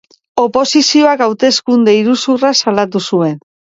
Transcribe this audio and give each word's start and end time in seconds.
Oposizioak 0.43 1.21
hauteskunde 1.25 1.95
iruzurra 1.99 2.53
salatu 2.65 3.03
zuen. 3.11 3.37